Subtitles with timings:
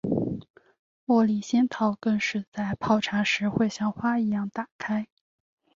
[1.05, 5.05] 茉莉仙桃更是在泡茶时会像花一样打开。